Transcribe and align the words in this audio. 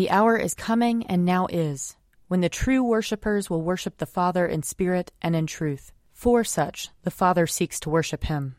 The 0.00 0.08
hour 0.08 0.34
is 0.38 0.54
coming 0.54 1.04
and 1.08 1.26
now 1.26 1.46
is, 1.50 1.94
when 2.26 2.40
the 2.40 2.48
true 2.48 2.82
worshippers 2.82 3.50
will 3.50 3.60
worship 3.60 3.98
the 3.98 4.06
Father 4.06 4.46
in 4.46 4.62
spirit 4.62 5.12
and 5.20 5.36
in 5.36 5.46
truth. 5.46 5.92
For 6.14 6.42
such 6.42 6.88
the 7.02 7.10
Father 7.10 7.46
seeks 7.46 7.78
to 7.80 7.90
worship 7.90 8.24
him. 8.24 8.56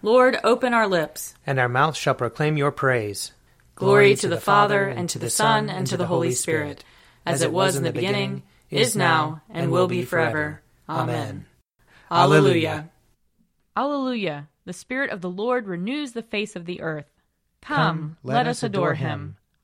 Lord, 0.00 0.38
open 0.42 0.72
our 0.72 0.88
lips, 0.88 1.34
and 1.46 1.58
our 1.58 1.68
mouth 1.68 1.94
shall 1.94 2.14
proclaim 2.14 2.56
your 2.56 2.70
praise. 2.70 3.32
Glory 3.74 4.14
to 4.14 4.28
the 4.28 4.40
Father, 4.40 4.88
and 4.88 5.10
to 5.10 5.18
the 5.18 5.28
Son, 5.28 5.68
and 5.68 5.86
to 5.88 5.98
the 5.98 6.06
Holy 6.06 6.32
Spirit, 6.32 6.82
as 7.26 7.42
it 7.42 7.52
was 7.52 7.76
in 7.76 7.82
the 7.82 7.92
beginning, 7.92 8.42
is 8.70 8.96
now, 8.96 9.42
and 9.50 9.70
will 9.70 9.88
be 9.88 10.06
forever. 10.06 10.62
Amen. 10.88 11.44
Alleluia. 12.10 12.88
Alleluia. 13.76 14.48
The 14.64 14.72
Spirit 14.72 15.10
of 15.10 15.20
the 15.20 15.28
Lord 15.28 15.66
renews 15.66 16.12
the 16.12 16.22
face 16.22 16.56
of 16.56 16.64
the 16.64 16.80
earth. 16.80 17.12
Come, 17.60 18.16
let 18.22 18.46
us 18.46 18.62
adore 18.62 18.94
him. 18.94 19.36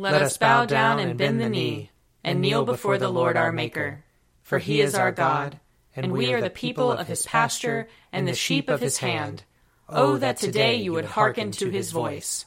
let 0.00 0.22
us 0.22 0.38
bow 0.38 0.64
down 0.64 0.98
and 0.98 1.18
bend 1.18 1.40
the 1.40 1.48
knee, 1.48 1.90
and 2.24 2.40
kneel 2.40 2.64
before 2.64 2.96
the 2.96 3.10
Lord 3.10 3.36
our 3.36 3.52
Maker. 3.52 4.02
For 4.42 4.58
he 4.58 4.80
is 4.80 4.94
our 4.94 5.12
God, 5.12 5.60
and 5.94 6.10
we 6.10 6.32
are 6.32 6.40
the 6.40 6.48
people 6.48 6.90
of 6.90 7.06
his 7.06 7.26
pasture 7.26 7.86
and 8.12 8.26
the 8.26 8.34
sheep 8.34 8.70
of 8.70 8.80
his 8.80 8.98
hand. 8.98 9.44
Oh, 9.88 10.16
that 10.16 10.38
today 10.38 10.76
you 10.76 10.92
would 10.92 11.04
hearken 11.04 11.50
to 11.52 11.68
his 11.68 11.90
voice. 11.90 12.46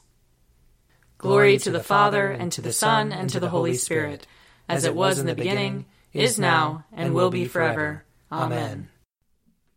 Glory 1.19 1.57
to 1.59 1.71
the 1.71 1.83
Father, 1.83 2.31
and 2.31 2.51
to 2.53 2.61
the 2.61 2.73
Son, 2.73 3.11
and 3.11 3.29
to 3.29 3.39
the 3.39 3.49
Holy 3.49 3.75
Spirit, 3.75 4.25
as 4.67 4.83
it 4.83 4.95
was 4.95 5.19
in 5.19 5.25
the 5.25 5.35
beginning, 5.35 5.85
is 6.11 6.39
now, 6.39 6.85
and 6.91 7.13
will 7.13 7.29
be 7.29 7.45
forever. 7.45 8.03
Amen. 8.31 8.89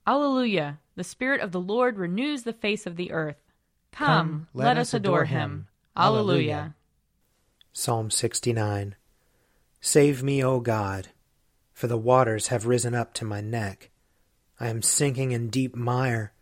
Alleluia. 0.07 0.79
The 0.95 1.05
Spirit 1.05 1.43
of 1.43 1.53
the 1.53 1.61
Lord 1.61 1.99
renews 1.99 2.45
the 2.45 2.55
face 2.55 2.87
of 2.87 2.97
the 2.97 3.13
earth. 3.13 3.37
Come, 3.93 4.49
let 4.55 4.79
us 4.79 4.95
adore 4.95 5.27
him. 5.27 5.67
Alleluia. 5.97 6.75
Psalm 7.79 8.11
69 8.11 8.95
Save 9.83 10.23
me, 10.23 10.43
O 10.43 10.61
God, 10.61 11.09
for 11.75 11.89
the 11.89 11.99
waters 11.99 12.47
have 12.47 12.65
risen 12.65 12.95
up 12.95 13.13
to 13.13 13.25
my 13.27 13.43
neck. 13.43 13.91
I 14.59 14.69
am 14.69 14.81
sinking 14.81 15.33
in 15.33 15.51
deep 15.51 15.77
mire 15.77 16.33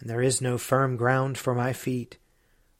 and 0.00 0.10
there 0.10 0.20
is 0.20 0.40
no 0.40 0.58
firm 0.58 0.96
ground 0.96 1.38
for 1.38 1.54
my 1.54 1.72
feet. 1.72 2.18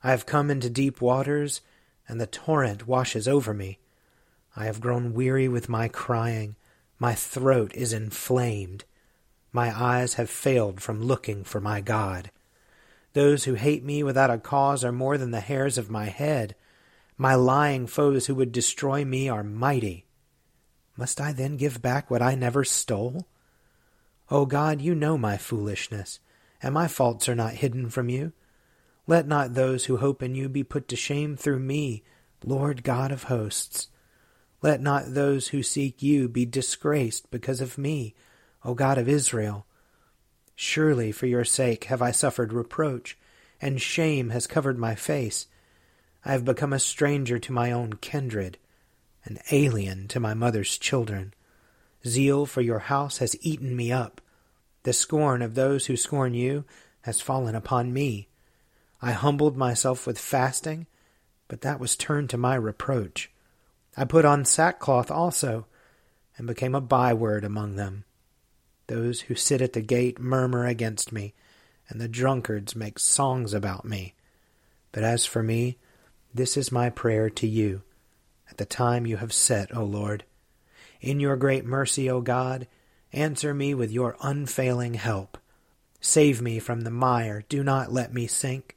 I 0.03 0.11
have 0.11 0.27
come 0.27 0.51
into 0.51 0.69
deep 0.69 1.01
waters, 1.01 1.61
and 2.09 2.21
the 2.21 2.27
torrent 2.27 2.89
washes 2.89 3.29
over 3.29 3.55
me. 3.55 3.79
I 4.57 4.65
have 4.65 4.81
grown 4.81 5.15
weary 5.15 5.47
with 5.47 5.69
my 5.69 5.87
crying. 5.87 6.57
My 6.99 7.15
throat 7.15 7.73
is 7.77 7.93
inflamed. 7.93 8.83
My 9.53 9.71
eyes 9.71 10.15
have 10.15 10.29
failed 10.29 10.81
from 10.81 11.01
looking 11.01 11.45
for 11.45 11.61
my 11.61 11.81
God. 11.81 12.33
Those 13.13 13.45
who 13.45 13.55
hate 13.55 13.85
me 13.85 14.03
without 14.03 14.33
a 14.33 14.39
cause 14.39 14.83
are 14.83 14.91
more 14.91 15.17
than 15.17 15.31
the 15.31 15.39
hairs 15.39 15.79
of 15.79 15.93
my 15.93 16.07
head. 16.07 16.57
My 17.17 17.35
lying 17.35 17.87
foes 17.87 18.27
who 18.27 18.35
would 18.35 18.53
destroy 18.53 19.05
me 19.05 19.29
are 19.29 19.45
mighty. 19.45 20.07
Must 20.97 21.21
I 21.21 21.33
then 21.33 21.57
give 21.57 21.83
back 21.83 22.11
what 22.11 22.23
I 22.23 22.35
never 22.35 22.65
stole? 22.65 23.27
O 24.31 24.47
God, 24.47 24.81
you 24.81 24.95
know 24.95 25.17
my 25.19 25.37
foolishness 25.37 26.21
and 26.65 26.73
my 26.73 26.89
faults 26.89 27.29
are 27.29 27.35
not 27.35 27.53
hidden 27.53 27.91
from 27.91 28.09
you. 28.09 28.33
Let 29.07 29.29
not 29.29 29.53
those 29.53 29.85
who 29.85 29.99
hope 29.99 30.23
in 30.23 30.35
you 30.35 30.49
be 30.49 30.65
put 30.65 30.89
to 30.89 30.97
shame 30.97 31.37
through 31.37 31.59
me, 31.59 32.03
Lord 32.43 32.83
God 32.83 33.13
of 33.13 33.25
hosts. 33.25 33.89
Let 34.63 34.81
not 34.81 35.13
those 35.13 35.49
who 35.49 35.63
seek 35.63 36.03
you 36.03 36.27
be 36.27 36.47
disgraced 36.47 37.31
because 37.31 37.61
of 37.61 37.77
me, 37.77 38.15
O 38.65 38.73
God 38.73 38.97
of 38.97 39.11
Israel. 39.11 39.67
Surely 40.55 41.13
for 41.13 41.27
your 41.27 41.45
sake 41.45 41.85
have 41.85 42.01
I 42.01 42.13
suffered 42.13 42.51
reproach, 42.51 43.19
and 43.61 43.79
shame 43.79 44.31
has 44.31 44.47
covered 44.47 44.79
my 44.79 44.95
face. 44.95 45.47
I 46.25 46.33
have 46.33 46.45
become 46.45 46.73
a 46.73 46.79
stranger 46.79 47.39
to 47.39 47.53
my 47.53 47.71
own 47.71 47.95
kindred, 47.95 48.59
an 49.25 49.39
alien 49.51 50.09
to 50.09 50.21
my 50.21 50.35
mother's 50.35 50.79
children. 50.79 51.35
Zeal 52.07 52.47
for 52.47 52.61
your 52.61 52.81
house 52.81 53.19
has 53.19 53.37
eaten 53.41 53.77
me 53.77 53.93
up. 53.93 54.21
The 54.85 54.93
scorn 54.93 55.43
of 55.43 55.55
those 55.55 55.87
who 55.87 55.97
scorn 55.97 56.35
you 56.35 56.65
has 57.03 57.21
fallen 57.21 57.55
upon 57.55 57.93
me. 57.93 58.29
I 59.03 59.13
humbled 59.13 59.57
myself 59.57 60.07
with 60.07 60.19
fasting, 60.19 60.87
but 61.49 61.61
that 61.61 61.81
was 61.81 61.97
turned 61.97 62.31
to 62.31 62.39
my 62.39 62.55
reproach. 62.55 63.31
I 63.97 64.05
put 64.05 64.25
on 64.25 64.45
sackcloth 64.45 65.11
also, 65.11 65.67
and 66.37 66.47
became 66.47 66.75
a 66.75 66.81
byword 66.81 67.45
among 67.45 67.77
them. 67.77 68.05
Those 68.87 69.23
who 69.23 69.35
sit 69.35 69.61
at 69.63 69.73
the 69.73 69.81
gate 69.81 70.19
murmur 70.19 70.67
against 70.67 71.13
me, 71.13 71.35
and 71.89 72.01
the 72.01 72.09
drunkards 72.09 72.75
make 72.75 72.99
songs 72.99 73.55
about 73.55 73.85
me. 73.85 74.15
But 74.91 75.05
as 75.05 75.27
for 75.27 75.43
me, 75.43 75.79
this 76.35 76.57
is 76.57 76.73
my 76.73 76.91
prayer 76.91 77.31
to 77.31 77.47
you, 77.47 77.83
at 78.51 78.59
the 78.59 78.65
time 78.67 79.07
you 79.07 79.19
have 79.19 79.33
set, 79.33 79.75
O 79.77 79.85
Lord. 79.85 80.25
In 81.01 81.21
your 81.21 81.37
great 81.37 81.65
mercy, 81.65 82.11
O 82.11 82.21
God, 82.21 82.67
Answer 83.15 83.55
me 83.55 83.75
with 83.75 83.93
your 83.93 84.17
unfailing 84.23 84.95
help. 84.95 85.39
Save 86.01 86.43
me 86.43 86.59
from 86.59 86.81
the 86.81 86.91
mire. 86.91 87.45
Do 87.49 87.63
not 87.63 87.93
let 87.93 88.13
me 88.13 88.27
sink. 88.27 88.77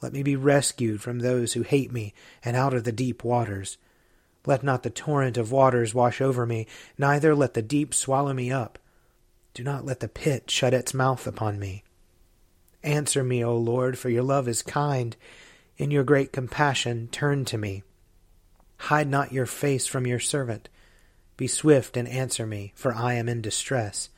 Let 0.00 0.14
me 0.14 0.22
be 0.22 0.34
rescued 0.34 1.02
from 1.02 1.18
those 1.18 1.52
who 1.52 1.60
hate 1.60 1.92
me 1.92 2.14
and 2.42 2.56
out 2.56 2.72
of 2.72 2.84
the 2.84 2.92
deep 2.92 3.22
waters. 3.22 3.76
Let 4.46 4.62
not 4.62 4.82
the 4.82 4.88
torrent 4.88 5.36
of 5.36 5.52
waters 5.52 5.92
wash 5.92 6.22
over 6.22 6.46
me, 6.46 6.66
neither 6.96 7.34
let 7.34 7.52
the 7.52 7.60
deep 7.60 7.92
swallow 7.92 8.32
me 8.32 8.50
up. 8.50 8.78
Do 9.52 9.62
not 9.62 9.84
let 9.84 10.00
the 10.00 10.08
pit 10.08 10.50
shut 10.50 10.72
its 10.72 10.94
mouth 10.94 11.26
upon 11.26 11.58
me. 11.58 11.84
Answer 12.82 13.22
me, 13.22 13.44
O 13.44 13.58
Lord, 13.58 13.98
for 13.98 14.08
your 14.08 14.22
love 14.22 14.48
is 14.48 14.62
kind. 14.62 15.14
In 15.78 15.90
your 15.90 16.04
great 16.04 16.32
compassion, 16.32 17.08
turn 17.12 17.44
to 17.46 17.58
me. 17.58 17.82
Hide 18.78 19.08
not 19.08 19.32
your 19.32 19.46
face 19.46 19.86
from 19.86 20.06
your 20.06 20.20
servant. 20.20 20.68
Be 21.36 21.46
swift 21.46 21.96
and 21.96 22.08
answer 22.08 22.46
me, 22.46 22.72
for 22.74 22.94
I 22.94 23.14
am 23.14 23.28
in 23.28 23.42
distress. 23.42 24.08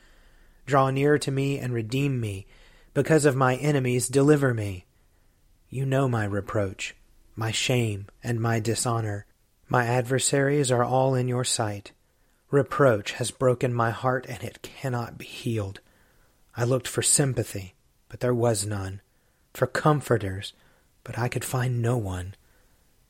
Draw 0.65 0.91
near 0.91 1.17
to 1.17 1.31
me 1.31 1.59
and 1.59 1.73
redeem 1.73 2.21
me. 2.21 2.47
Because 2.93 3.25
of 3.25 3.35
my 3.35 3.55
enemies, 3.55 4.07
deliver 4.07 4.53
me. 4.53 4.85
You 5.69 5.85
know 5.85 6.07
my 6.07 6.25
reproach, 6.25 6.95
my 7.35 7.51
shame, 7.51 8.07
and 8.23 8.39
my 8.39 8.59
dishonor. 8.59 9.25
My 9.67 9.85
adversaries 9.85 10.71
are 10.71 10.83
all 10.83 11.13
in 11.13 11.27
your 11.27 11.43
sight. 11.43 11.91
Reproach 12.51 13.13
has 13.13 13.31
broken 13.31 13.73
my 13.73 13.91
heart, 13.91 14.25
and 14.27 14.41
it 14.43 14.61
cannot 14.61 15.17
be 15.17 15.25
healed. 15.25 15.81
I 16.55 16.63
looked 16.63 16.87
for 16.87 17.01
sympathy, 17.01 17.75
but 18.07 18.21
there 18.21 18.33
was 18.33 18.65
none, 18.65 19.01
for 19.53 19.67
comforters, 19.67 20.53
but 21.03 21.17
I 21.17 21.27
could 21.27 21.45
find 21.45 21.81
no 21.81 21.97
one. 21.97 22.35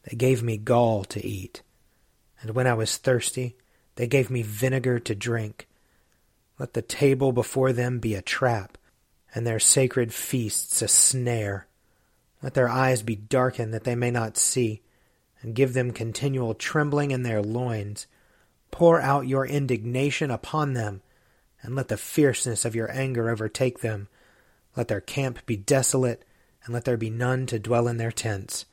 They 0.03 0.15
gave 0.15 0.41
me 0.41 0.57
gall 0.57 1.03
to 1.05 1.25
eat, 1.25 1.61
and 2.41 2.51
when 2.51 2.67
I 2.67 2.73
was 2.73 2.97
thirsty, 2.97 3.55
they 3.95 4.07
gave 4.07 4.29
me 4.29 4.41
vinegar 4.41 4.99
to 4.99 5.15
drink. 5.15 5.67
Let 6.57 6.73
the 6.73 6.81
table 6.81 7.31
before 7.31 7.73
them 7.73 7.99
be 7.99 8.15
a 8.15 8.21
trap, 8.21 8.77
and 9.33 9.45
their 9.45 9.59
sacred 9.59 10.13
feasts 10.13 10.81
a 10.81 10.87
snare. 10.87 11.67
Let 12.41 12.53
their 12.53 12.69
eyes 12.69 13.03
be 13.03 13.15
darkened 13.15 13.73
that 13.73 13.83
they 13.83 13.95
may 13.95 14.11
not 14.11 14.37
see, 14.37 14.81
and 15.41 15.55
give 15.55 15.73
them 15.73 15.91
continual 15.91 16.53
trembling 16.53 17.11
in 17.11 17.23
their 17.23 17.41
loins. 17.41 18.07
Pour 18.71 19.01
out 19.01 19.27
your 19.27 19.45
indignation 19.45 20.31
upon 20.31 20.73
them, 20.73 21.01
and 21.61 21.75
let 21.75 21.87
the 21.89 21.97
fierceness 21.97 22.65
of 22.65 22.75
your 22.75 22.91
anger 22.91 23.29
overtake 23.29 23.79
them. 23.79 24.07
Let 24.75 24.87
their 24.87 25.01
camp 25.01 25.45
be 25.45 25.57
desolate, 25.57 26.23
and 26.63 26.73
let 26.73 26.85
there 26.85 26.97
be 26.97 27.09
none 27.09 27.45
to 27.47 27.59
dwell 27.59 27.87
in 27.87 27.97
their 27.97 28.11
tents. 28.11 28.65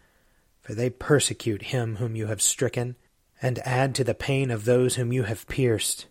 For 0.60 0.74
they 0.74 0.90
persecute 0.90 1.62
him 1.62 1.96
whom 1.96 2.16
you 2.16 2.26
have 2.26 2.42
stricken 2.42 2.96
and 3.42 3.58
add 3.60 3.94
to 3.94 4.04
the 4.04 4.14
pain 4.14 4.50
of 4.50 4.64
those 4.64 4.96
whom 4.96 5.12
you 5.12 5.24
have 5.24 5.46
pierced. 5.46 6.06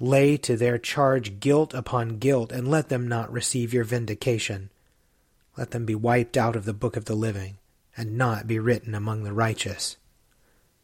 Lay 0.00 0.36
to 0.38 0.56
their 0.56 0.78
charge 0.78 1.40
guilt 1.40 1.74
upon 1.74 2.18
guilt, 2.18 2.52
and 2.52 2.68
let 2.68 2.88
them 2.88 3.08
not 3.08 3.32
receive 3.32 3.72
your 3.72 3.84
vindication. 3.84 4.70
Let 5.56 5.70
them 5.72 5.84
be 5.84 5.94
wiped 5.94 6.36
out 6.36 6.56
of 6.56 6.64
the 6.64 6.72
book 6.72 6.96
of 6.96 7.06
the 7.06 7.16
living, 7.16 7.58
and 7.96 8.16
not 8.16 8.46
be 8.46 8.58
written 8.58 8.94
among 8.94 9.24
the 9.24 9.32
righteous. 9.32 9.96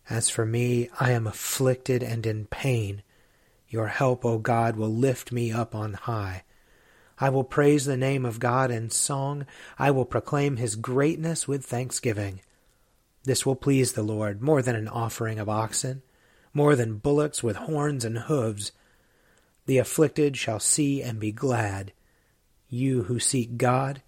As 0.09 0.29
for 0.29 0.44
me, 0.44 0.88
I 0.99 1.12
am 1.12 1.26
afflicted 1.26 2.03
and 2.03 2.26
in 2.26 2.47
pain. 2.47 3.03
Your 3.69 3.88
help, 3.88 4.25
O 4.25 4.38
God, 4.38 4.76
will 4.76 4.94
lift 4.94 5.32
me 5.32 5.53
up 5.53 5.75
on 5.75 5.94
high. 5.94 6.44
I 7.25 7.31
will 7.31 7.43
praise 7.43 7.87
the 7.87 7.97
name 7.97 8.26
of 8.26 8.38
God 8.38 8.71
in 8.71 8.91
song. 8.91 9.47
I 9.79 9.91
will 9.91 10.05
proclaim 10.05 10.59
his 10.59 10.76
greatness 10.76 11.49
with 11.49 11.65
thanksgiving. 11.65 12.43
This 13.23 13.47
will 13.47 13.56
please 13.56 13.94
the 13.94 14.03
Lord 14.03 14.43
more 14.43 14.61
than 14.61 14.76
an 14.76 14.88
offering 14.88 15.38
of 15.38 15.49
oxen, 15.49 16.03
more 16.53 16.76
than 16.76 16.99
bullocks 16.99 17.43
with 17.43 17.56
horns 17.56 18.05
and 18.05 18.19
hoofs. 18.19 18.73
The 19.65 19.79
afflicted 19.79 20.37
shall 20.37 20.61
see 20.61 21.00
and 21.00 21.19
be 21.19 21.32
glad. 21.32 21.94
You 22.69 23.05
who 23.05 23.19
seek 23.19 23.56
God, 23.56 24.03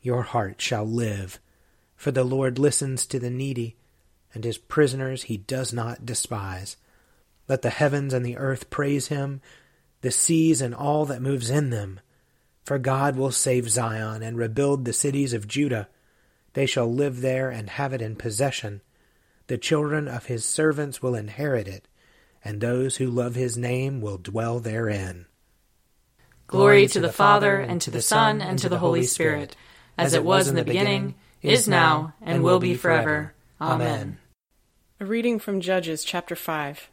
your 0.00 0.22
heart 0.22 0.58
shall 0.58 0.86
live. 0.86 1.40
For 1.94 2.10
the 2.10 2.24
Lord 2.24 2.58
listens 2.58 3.04
to 3.04 3.18
the 3.18 3.28
needy, 3.28 3.76
and 4.32 4.44
his 4.44 4.56
prisoners 4.56 5.24
he 5.24 5.36
does 5.36 5.74
not 5.74 6.06
despise. 6.06 6.78
Let 7.48 7.60
the 7.60 7.68
heavens 7.68 8.14
and 8.14 8.24
the 8.24 8.38
earth 8.38 8.70
praise 8.70 9.08
him, 9.08 9.42
the 10.00 10.10
seas 10.10 10.62
and 10.62 10.74
all 10.74 11.04
that 11.04 11.20
moves 11.20 11.50
in 11.50 11.68
them. 11.68 12.00
For 12.64 12.78
God 12.78 13.16
will 13.16 13.32
save 13.32 13.68
Zion 13.68 14.22
and 14.22 14.36
rebuild 14.36 14.84
the 14.84 14.92
cities 14.92 15.32
of 15.32 15.48
Judah. 15.48 15.88
They 16.54 16.66
shall 16.66 16.92
live 16.92 17.20
there 17.20 17.50
and 17.50 17.70
have 17.70 17.92
it 17.92 18.02
in 18.02 18.16
possession. 18.16 18.82
The 19.48 19.58
children 19.58 20.06
of 20.06 20.26
his 20.26 20.44
servants 20.44 21.02
will 21.02 21.14
inherit 21.14 21.66
it, 21.66 21.88
and 22.44 22.60
those 22.60 22.96
who 22.96 23.10
love 23.10 23.34
his 23.34 23.56
name 23.56 24.00
will 24.00 24.18
dwell 24.18 24.60
therein. 24.60 25.26
Glory 26.46 26.86
to 26.86 27.00
the 27.00 27.12
Father, 27.12 27.56
and 27.56 27.80
to 27.80 27.90
the 27.90 28.02
Son, 28.02 28.40
and 28.40 28.58
to 28.58 28.68
the 28.68 28.78
Holy 28.78 29.02
Spirit, 29.04 29.56
as 29.96 30.14
it 30.14 30.24
was 30.24 30.48
in 30.48 30.54
the 30.54 30.64
beginning, 30.64 31.14
is 31.40 31.66
now, 31.66 32.14
and 32.20 32.42
will 32.42 32.60
be 32.60 32.74
forever. 32.74 33.34
Amen. 33.60 34.18
A 35.00 35.04
reading 35.04 35.38
from 35.38 35.60
Judges 35.60 36.04
chapter 36.04 36.36
5. 36.36 36.90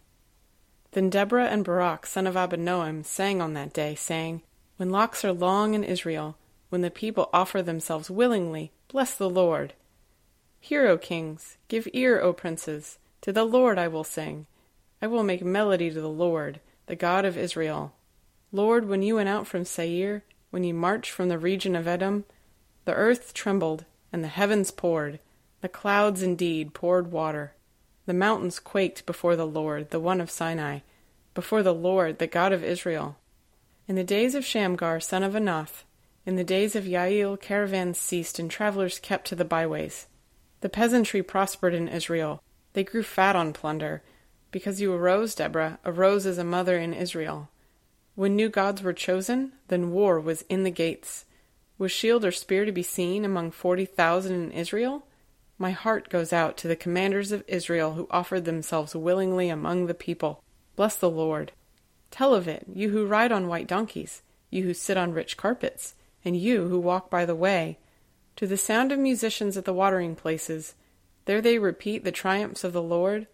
Then 0.91 1.09
Deborah 1.09 1.47
and 1.47 1.63
Barak, 1.63 2.05
son 2.07 2.25
of 2.25 2.35
Abinoam, 2.35 3.05
sang 3.05 3.41
on 3.41 3.53
that 3.53 3.73
day, 3.73 3.93
saying, 3.93 4.41
When 4.79 4.91
locks 4.91 5.25
are 5.25 5.33
long 5.33 5.73
in 5.73 5.83
Israel, 5.83 6.37
when 6.69 6.79
the 6.79 6.89
people 6.89 7.29
offer 7.33 7.61
themselves 7.61 8.09
willingly, 8.09 8.71
bless 8.87 9.13
the 9.13 9.29
Lord. 9.29 9.73
Hear, 10.61 10.87
O 10.87 10.97
kings, 10.97 11.57
give 11.67 11.89
ear, 11.91 12.21
O 12.21 12.31
princes, 12.31 12.97
to 13.19 13.33
the 13.33 13.43
Lord 13.43 13.77
I 13.77 13.89
will 13.89 14.05
sing. 14.05 14.45
I 15.01 15.07
will 15.07 15.25
make 15.25 15.43
melody 15.43 15.91
to 15.91 15.99
the 15.99 16.07
Lord, 16.07 16.61
the 16.85 16.95
God 16.95 17.25
of 17.25 17.37
Israel. 17.37 17.91
Lord, 18.53 18.87
when 18.87 19.01
you 19.01 19.15
went 19.15 19.27
out 19.27 19.47
from 19.47 19.65
Seir, 19.65 20.23
when 20.49 20.63
you 20.63 20.73
marched 20.73 21.11
from 21.11 21.27
the 21.27 21.37
region 21.37 21.75
of 21.75 21.85
Edom, 21.85 22.23
the 22.85 22.93
earth 22.93 23.33
trembled, 23.33 23.83
and 24.13 24.23
the 24.23 24.29
heavens 24.29 24.71
poured, 24.71 25.19
the 25.59 25.67
clouds 25.67 26.23
indeed 26.23 26.73
poured 26.73 27.11
water. 27.11 27.53
The 28.05 28.13
mountains 28.13 28.59
quaked 28.59 29.05
before 29.05 29.35
the 29.35 29.45
Lord, 29.45 29.89
the 29.89 29.99
one 29.99 30.21
of 30.21 30.31
Sinai, 30.31 30.79
before 31.33 31.63
the 31.63 31.75
Lord, 31.75 32.19
the 32.19 32.27
God 32.27 32.53
of 32.53 32.63
Israel. 32.63 33.17
In 33.89 33.95
the 33.95 34.03
days 34.03 34.35
of 34.35 34.45
Shamgar, 34.45 34.99
son 34.99 35.23
of 35.23 35.33
Anath, 35.33 35.81
in 36.23 36.35
the 36.35 36.43
days 36.43 36.75
of 36.75 36.83
Yael, 36.83 37.41
caravans 37.41 37.97
ceased, 37.97 38.37
and 38.37 38.51
travelers 38.51 38.99
kept 38.99 39.25
to 39.29 39.35
the 39.35 39.43
byways. 39.43 40.05
The 40.61 40.69
peasantry 40.69 41.23
prospered 41.23 41.73
in 41.73 41.87
Israel. 41.87 42.43
They 42.73 42.83
grew 42.83 43.01
fat 43.01 43.35
on 43.35 43.51
plunder. 43.51 44.03
Because 44.51 44.79
you 44.79 44.93
arose, 44.93 45.33
Deborah, 45.33 45.79
arose 45.83 46.27
as 46.27 46.37
a 46.37 46.43
mother 46.43 46.77
in 46.77 46.93
Israel. 46.93 47.49
When 48.13 48.35
new 48.35 48.47
gods 48.47 48.83
were 48.83 48.93
chosen, 48.93 49.53
then 49.69 49.89
war 49.89 50.19
was 50.19 50.43
in 50.43 50.63
the 50.63 50.69
gates. 50.69 51.25
Was 51.79 51.91
shield 51.91 52.23
or 52.23 52.31
spear 52.31 52.65
to 52.65 52.71
be 52.71 52.83
seen 52.83 53.25
among 53.25 53.49
forty 53.49 53.85
thousand 53.85 54.35
in 54.35 54.51
Israel? 54.51 55.07
My 55.57 55.71
heart 55.71 56.09
goes 56.09 56.31
out 56.31 56.57
to 56.57 56.67
the 56.67 56.75
commanders 56.75 57.31
of 57.31 57.43
Israel 57.47 57.93
who 57.93 58.07
offered 58.11 58.45
themselves 58.45 58.95
willingly 58.95 59.49
among 59.49 59.87
the 59.87 59.95
people. 59.95 60.43
Bless 60.75 60.95
the 60.95 61.09
Lord. 61.09 61.53
Tell 62.11 62.33
of 62.33 62.47
it, 62.47 62.65
you 62.73 62.89
who 62.89 63.05
ride 63.05 63.31
on 63.31 63.47
white 63.47 63.67
donkeys, 63.67 64.21
you 64.49 64.63
who 64.63 64.73
sit 64.73 64.97
on 64.97 65.13
rich 65.13 65.37
carpets, 65.37 65.95
and 66.25 66.35
you 66.35 66.67
who 66.67 66.79
walk 66.79 67.09
by 67.09 67.25
the 67.25 67.35
way. 67.35 67.77
To 68.37 68.47
the 68.47 68.57
sound 68.57 68.91
of 68.91 68.99
musicians 68.99 69.57
at 69.57 69.65
the 69.65 69.73
watering 69.73 70.15
places, 70.15 70.75
there 71.25 71.41
they 71.41 71.59
repeat 71.59 72.03
the 72.03 72.11
triumphs 72.11 72.63
of 72.63 72.73
the 72.73 72.81
Lord, 72.81 73.27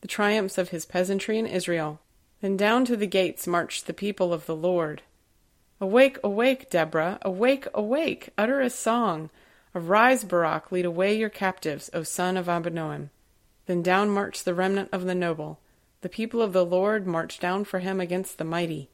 the 0.00 0.08
triumphs 0.08 0.58
of 0.58 0.70
his 0.70 0.86
peasantry 0.86 1.38
in 1.38 1.46
Israel. 1.46 2.00
Then 2.40 2.56
down 2.56 2.84
to 2.86 2.96
the 2.96 3.06
gates 3.06 3.46
marched 3.46 3.86
the 3.86 3.94
people 3.94 4.32
of 4.32 4.46
the 4.46 4.56
Lord. 4.56 5.02
Awake, 5.80 6.18
awake, 6.22 6.70
Deborah, 6.70 7.18
awake, 7.22 7.66
awake, 7.74 8.30
utter 8.38 8.60
a 8.60 8.70
song 8.70 9.30
Arise, 9.74 10.22
Barak, 10.22 10.70
lead 10.70 10.84
away 10.84 11.18
your 11.18 11.28
captives, 11.28 11.90
O 11.92 12.04
son 12.04 12.36
of 12.36 12.46
Abinoam. 12.46 13.10
Then 13.66 13.82
down 13.82 14.08
marched 14.08 14.44
the 14.44 14.54
remnant 14.54 14.88
of 14.92 15.04
the 15.04 15.16
noble. 15.16 15.58
The 16.04 16.10
people 16.10 16.42
of 16.42 16.52
the 16.52 16.66
Lord 16.66 17.06
marched 17.06 17.40
down 17.40 17.64
for 17.64 17.78
him 17.78 17.98
against 17.98 18.36
the 18.36 18.44
mighty. 18.44 18.90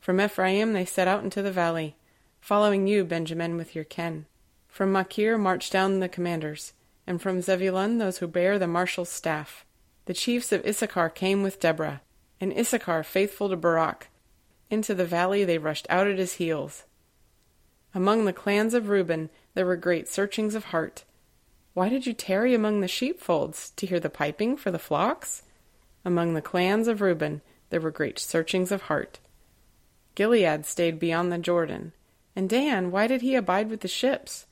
From 0.00 0.20
Ephraim 0.20 0.74
they 0.74 0.84
set 0.84 1.08
out 1.08 1.24
into 1.24 1.40
the 1.40 1.50
valley, 1.50 1.96
following 2.42 2.86
you, 2.86 3.04
Benjamin, 3.04 3.56
with 3.56 3.74
your 3.74 3.84
ken. 3.84 4.26
From 4.68 4.92
Machir 4.92 5.38
marched 5.38 5.72
down 5.72 5.98
the 5.98 6.10
commanders, 6.10 6.74
and 7.06 7.22
from 7.22 7.40
Zebulun 7.40 7.96
those 7.96 8.18
who 8.18 8.26
bear 8.26 8.58
the 8.58 8.66
marshal's 8.66 9.08
staff. 9.08 9.64
The 10.04 10.12
chiefs 10.12 10.52
of 10.52 10.62
Issachar 10.66 11.08
came 11.08 11.42
with 11.42 11.58
Deborah, 11.58 12.02
and 12.38 12.52
Issachar 12.52 13.02
faithful 13.02 13.48
to 13.48 13.56
Barak. 13.56 14.08
Into 14.68 14.94
the 14.94 15.06
valley 15.06 15.42
they 15.42 15.56
rushed 15.56 15.86
out 15.88 16.06
at 16.06 16.18
his 16.18 16.34
heels. 16.34 16.84
Among 17.94 18.26
the 18.26 18.34
clans 18.34 18.74
of 18.74 18.90
Reuben 18.90 19.30
there 19.54 19.64
were 19.64 19.76
great 19.76 20.06
searchings 20.06 20.54
of 20.54 20.64
heart. 20.64 21.04
Why 21.72 21.88
did 21.88 22.04
you 22.04 22.12
tarry 22.12 22.54
among 22.54 22.82
the 22.82 22.88
sheepfolds, 22.88 23.70
to 23.76 23.86
hear 23.86 23.98
the 23.98 24.10
piping 24.10 24.58
for 24.58 24.70
the 24.70 24.78
flocks? 24.78 25.42
Among 26.06 26.34
the 26.34 26.40
clans 26.40 26.86
of 26.86 27.00
Reuben 27.00 27.42
there 27.70 27.80
were 27.80 27.90
great 27.90 28.20
searchings 28.20 28.70
of 28.70 28.82
heart. 28.82 29.18
Gilead 30.14 30.64
stayed 30.64 31.00
beyond 31.00 31.32
the 31.32 31.38
Jordan. 31.38 31.92
And 32.36 32.48
Dan, 32.48 32.92
why 32.92 33.08
did 33.08 33.22
he 33.22 33.34
abide 33.34 33.68
with 33.68 33.80
the 33.80 33.88
ships? 33.88 34.46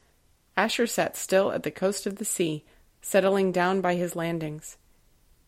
Asher 0.56 0.88
sat 0.88 1.16
still 1.16 1.52
at 1.52 1.62
the 1.62 1.70
coast 1.70 2.06
of 2.06 2.16
the 2.16 2.24
sea, 2.24 2.64
settling 3.00 3.52
down 3.52 3.80
by 3.80 3.94
his 3.94 4.16
landings. 4.16 4.78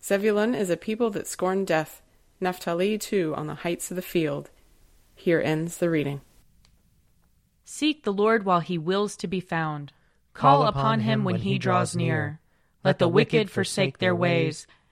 Zebulun 0.00 0.54
is 0.54 0.70
a 0.70 0.76
people 0.76 1.10
that 1.10 1.26
scorn 1.26 1.64
death, 1.64 2.02
Naphtali 2.40 2.98
too 2.98 3.34
on 3.36 3.48
the 3.48 3.54
heights 3.56 3.90
of 3.90 3.96
the 3.96 4.02
field. 4.02 4.50
Here 5.16 5.40
ends 5.40 5.78
the 5.78 5.90
reading. 5.90 6.20
Seek 7.64 8.04
the 8.04 8.12
Lord 8.12 8.44
while 8.44 8.60
he 8.60 8.78
wills 8.78 9.16
to 9.16 9.26
be 9.26 9.40
found. 9.40 9.92
Call 10.34 10.68
upon 10.68 11.00
him 11.00 11.24
when 11.24 11.36
he 11.36 11.58
draws 11.58 11.96
near. 11.96 12.38
Let 12.84 13.00
the 13.00 13.08
wicked 13.08 13.50
forsake 13.50 13.98
their 13.98 14.14
ways, 14.14 14.68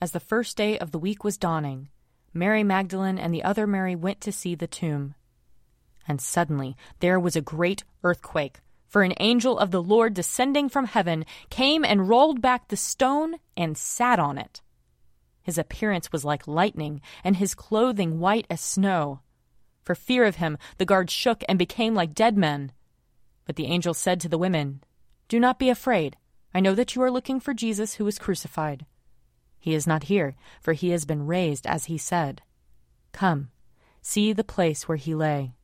as 0.00 0.12
the 0.12 0.20
first 0.20 0.56
day 0.56 0.78
of 0.78 0.90
the 0.90 0.98
week 0.98 1.24
was 1.24 1.38
dawning, 1.38 1.88
Mary 2.32 2.62
Magdalene 2.62 3.18
and 3.18 3.32
the 3.32 3.42
other 3.42 3.66
Mary 3.66 3.96
went 3.96 4.20
to 4.20 4.32
see 4.32 4.54
the 4.54 4.66
tomb. 4.66 5.14
And 6.06 6.20
suddenly 6.20 6.76
there 7.00 7.18
was 7.18 7.34
a 7.34 7.40
great 7.40 7.84
earthquake, 8.04 8.60
for 8.86 9.02
an 9.02 9.14
angel 9.18 9.58
of 9.58 9.70
the 9.70 9.82
Lord 9.82 10.14
descending 10.14 10.68
from 10.68 10.86
heaven 10.86 11.24
came 11.50 11.84
and 11.84 12.08
rolled 12.08 12.40
back 12.40 12.68
the 12.68 12.76
stone 12.76 13.36
and 13.56 13.76
sat 13.76 14.18
on 14.18 14.38
it. 14.38 14.60
His 15.42 15.58
appearance 15.58 16.10
was 16.12 16.24
like 16.24 16.48
lightning, 16.48 17.00
and 17.22 17.36
his 17.36 17.54
clothing 17.54 18.18
white 18.18 18.46
as 18.50 18.60
snow. 18.60 19.20
For 19.84 19.94
fear 19.94 20.24
of 20.24 20.36
him, 20.36 20.58
the 20.78 20.84
guards 20.84 21.12
shook 21.12 21.44
and 21.48 21.58
became 21.58 21.94
like 21.94 22.14
dead 22.14 22.36
men. 22.36 22.72
But 23.44 23.54
the 23.54 23.66
angel 23.66 23.94
said 23.94 24.20
to 24.20 24.28
the 24.28 24.38
women, 24.38 24.82
Do 25.28 25.38
not 25.38 25.60
be 25.60 25.70
afraid. 25.70 26.16
I 26.52 26.58
know 26.58 26.74
that 26.74 26.96
you 26.96 27.02
are 27.02 27.10
looking 27.12 27.38
for 27.38 27.54
Jesus 27.54 27.94
who 27.94 28.04
was 28.04 28.18
crucified. 28.18 28.86
He 29.66 29.74
is 29.74 29.84
not 29.84 30.04
here, 30.04 30.36
for 30.60 30.74
he 30.74 30.90
has 30.90 31.04
been 31.04 31.26
raised 31.26 31.66
as 31.66 31.86
he 31.86 31.98
said. 31.98 32.40
Come, 33.10 33.50
see 34.00 34.32
the 34.32 34.44
place 34.44 34.86
where 34.86 34.96
he 34.96 35.12
lay. 35.12 35.54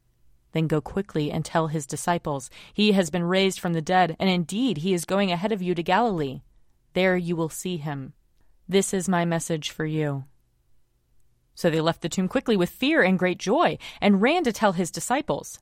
Then 0.51 0.67
go 0.67 0.81
quickly 0.81 1.31
and 1.31 1.45
tell 1.45 1.69
his 1.69 1.87
disciples, 1.87 2.51
He 2.75 2.91
has 2.93 3.11
been 3.11 3.23
raised 3.23 3.61
from 3.61 3.75
the 3.75 3.81
dead, 3.81 4.17
and 4.19 4.29
indeed 4.29 4.79
he 4.79 4.93
is 4.93 5.05
going 5.05 5.31
ahead 5.31 5.53
of 5.53 5.63
you 5.63 5.73
to 5.77 5.85
Galilee. 5.85 6.43
There 6.95 7.17
you 7.17 7.37
will 7.37 7.49
see 7.49 7.77
him. 7.77 8.15
This 8.69 8.93
is 8.93 9.09
my 9.09 9.25
message 9.25 9.71
for 9.71 9.87
you. 9.87 10.25
So 11.55 11.71
they 11.71 11.81
left 11.81 12.03
the 12.03 12.09
tomb 12.09 12.27
quickly 12.27 12.57
with 12.57 12.71
fear 12.71 13.03
and 13.03 13.17
great 13.17 13.39
joy 13.39 13.79
and 14.01 14.21
ran 14.21 14.43
to 14.43 14.53
tell 14.53 14.73
his 14.73 14.91
disciples. 14.91 15.61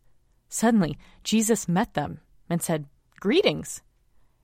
Suddenly, 0.48 0.96
Jesus 1.22 1.68
met 1.68 1.92
them 1.92 2.20
and 2.48 2.62
said, 2.62 2.86
Greetings. 3.20 3.82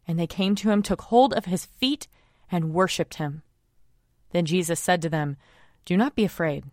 And 0.07 0.19
they 0.19 0.26
came 0.26 0.55
to 0.57 0.69
him, 0.69 0.83
took 0.83 1.00
hold 1.00 1.33
of 1.33 1.47
his 1.47 1.65
feet, 1.65 2.09
and 2.53 2.75
worshipped 2.75 3.15
him. 3.15 3.43
Then 4.30 4.45
Jesus 4.45 4.80
said 4.80 5.02
to 5.02 5.09
them, 5.09 5.37
Do 5.85 5.97
not 5.97 6.14
be 6.14 6.25
afraid. 6.25 6.64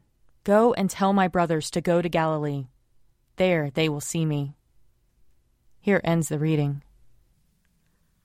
Go 0.43 0.74
and 0.74 0.89
tell 0.89 1.13
my 1.13 1.27
brothers 1.27 1.72
to 1.72 1.81
go 1.81 2.01
to 2.01 2.10
Galilee. 2.10 2.67
There 3.38 3.69
they 3.69 3.89
will 3.89 4.01
see 4.01 4.25
me. 4.25 4.55
Here 5.79 6.01
ends 6.03 6.29
the 6.29 6.39
reading. 6.39 6.83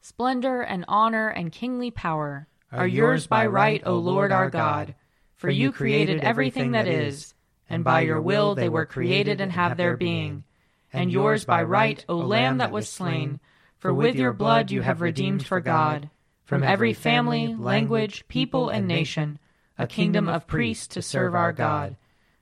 Splendor 0.00 0.62
and 0.62 0.84
honor 0.88 1.28
and 1.28 1.52
kingly 1.52 1.90
power 1.90 2.48
are 2.70 2.86
yours 2.86 3.26
by 3.26 3.46
right, 3.46 3.82
O 3.86 3.94
Lord 3.94 4.30
our 4.30 4.50
God, 4.50 4.94
for 5.36 5.48
you 5.48 5.72
created 5.72 6.20
everything 6.20 6.72
that 6.72 6.86
is, 6.86 7.34
and 7.68 7.82
by 7.82 8.02
your 8.02 8.20
will 8.20 8.54
they 8.54 8.68
were 8.68 8.86
created 8.86 9.40
and 9.40 9.52
have 9.52 9.76
their 9.76 9.96
being. 9.96 10.44
And 10.92 11.10
yours 11.10 11.44
by 11.44 11.62
right, 11.62 12.04
O 12.08 12.16
Lamb 12.16 12.58
that 12.58 12.72
was 12.72 12.88
slain, 12.88 13.40
for 13.78 13.92
with 13.92 14.16
your 14.16 14.32
blood 14.32 14.70
you 14.70 14.82
have 14.82 15.00
redeemed 15.00 15.46
for 15.46 15.60
God, 15.60 16.10
from 16.48 16.62
every 16.62 16.94
family, 16.94 17.54
language, 17.54 18.26
people, 18.26 18.70
and 18.70 18.88
nation, 18.88 19.38
a 19.76 19.86
kingdom 19.86 20.30
of 20.30 20.46
priests 20.46 20.86
to 20.86 21.02
serve 21.02 21.34
our 21.34 21.52
God. 21.52 21.94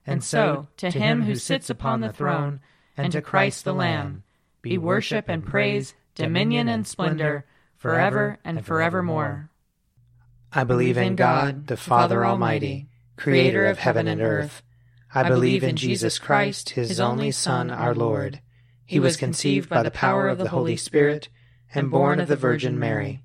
And 0.06 0.22
so, 0.22 0.68
to 0.76 0.92
him 0.92 1.22
who 1.22 1.34
sits 1.34 1.70
upon 1.70 2.02
the 2.02 2.12
throne, 2.12 2.60
and 2.96 3.10
to 3.10 3.20
Christ 3.20 3.64
the 3.64 3.72
Lamb, 3.72 4.22
be 4.62 4.78
worship 4.78 5.24
and 5.28 5.44
praise, 5.44 5.94
dominion 6.14 6.68
and 6.68 6.86
splendor, 6.86 7.46
forever 7.76 8.38
and 8.44 8.64
forevermore. 8.64 9.50
I 10.52 10.62
believe 10.62 10.96
in 10.96 11.16
God, 11.16 11.66
the 11.66 11.76
Father 11.76 12.24
Almighty, 12.24 12.86
creator 13.16 13.66
of 13.66 13.80
heaven 13.80 14.06
and 14.06 14.22
earth. 14.22 14.62
I 15.12 15.28
believe 15.28 15.64
in 15.64 15.74
Jesus 15.74 16.20
Christ, 16.20 16.70
his 16.70 17.00
only 17.00 17.32
Son, 17.32 17.72
our 17.72 17.92
Lord. 17.92 18.40
He 18.84 19.00
was 19.00 19.16
conceived 19.16 19.68
by 19.68 19.82
the 19.82 19.90
power 19.90 20.28
of 20.28 20.38
the 20.38 20.50
Holy 20.50 20.76
Spirit 20.76 21.28
and 21.74 21.90
born 21.90 22.20
of 22.20 22.28
the 22.28 22.36
Virgin 22.36 22.78
Mary. 22.78 23.24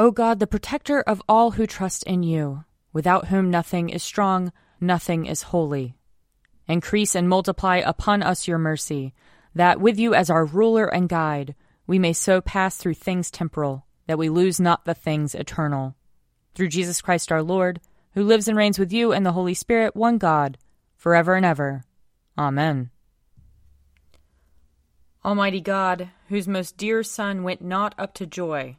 O 0.00 0.10
God, 0.10 0.38
the 0.38 0.46
protector 0.46 1.02
of 1.02 1.20
all 1.28 1.50
who 1.50 1.66
trust 1.66 2.04
in 2.04 2.22
you, 2.22 2.64
without 2.90 3.26
whom 3.26 3.50
nothing 3.50 3.90
is 3.90 4.02
strong, 4.02 4.50
nothing 4.80 5.26
is 5.26 5.42
holy. 5.42 5.94
Increase 6.66 7.14
and 7.14 7.28
multiply 7.28 7.82
upon 7.84 8.22
us 8.22 8.48
your 8.48 8.56
mercy 8.56 9.12
that 9.54 9.78
with 9.78 9.98
you 9.98 10.14
as 10.14 10.30
our 10.30 10.46
ruler 10.46 10.86
and 10.86 11.06
guide, 11.06 11.54
we 11.86 11.98
may 11.98 12.14
so 12.14 12.40
pass 12.40 12.78
through 12.78 12.94
things 12.94 13.30
temporal, 13.30 13.84
that 14.06 14.16
we 14.16 14.30
lose 14.30 14.58
not 14.58 14.86
the 14.86 14.94
things 14.94 15.34
eternal. 15.34 15.94
Through 16.54 16.68
Jesus 16.68 17.02
Christ 17.02 17.30
our 17.30 17.42
Lord, 17.42 17.78
who 18.12 18.24
lives 18.24 18.48
and 18.48 18.56
reigns 18.56 18.78
with 18.78 18.94
you 18.94 19.12
and 19.12 19.26
the 19.26 19.32
Holy 19.32 19.52
Spirit, 19.52 19.94
one 19.94 20.16
God, 20.16 20.56
forever 20.96 21.34
and 21.34 21.44
ever. 21.44 21.84
Amen. 22.38 22.88
Almighty 25.22 25.60
God, 25.60 26.08
whose 26.28 26.48
most 26.48 26.78
dear 26.78 27.02
Son 27.02 27.42
went 27.42 27.60
not 27.60 27.94
up 27.98 28.14
to 28.14 28.24
joy, 28.24 28.78